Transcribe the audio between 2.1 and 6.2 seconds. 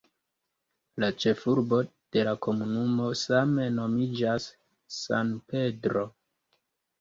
de la komunumo same nomiĝas "San Pedro".